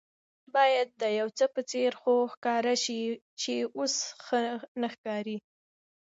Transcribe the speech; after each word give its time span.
باید 0.55 0.89
د 1.01 1.03
یوڅه 1.19 1.45
په 1.53 1.61
څېر 1.71 1.91
خو 2.01 2.13
ښکاره 2.33 2.75
شي 2.83 3.01
چې 3.41 3.53
اوس 3.77 3.95
ښه 4.25 4.41
نه 4.81 4.87
ښکاري. 4.93 5.37